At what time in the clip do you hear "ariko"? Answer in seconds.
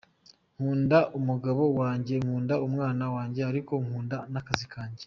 3.49-3.73